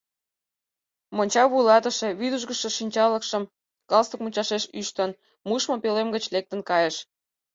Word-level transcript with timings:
Монча 1.15 1.43
вуйлатыше, 1.51 2.07
вӱдыжгышӧ 2.19 2.69
шинчалыкшым 2.77 3.43
галстук 3.91 4.19
мучашеш 4.23 4.63
ӱштын, 4.81 5.11
мушмо 5.47 5.75
пӧлем 5.83 6.09
гыч 6.15 6.23
лектын 6.33 6.61
кайыш. 6.69 6.95